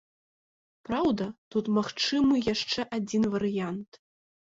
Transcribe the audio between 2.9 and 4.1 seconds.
адзін варыянт.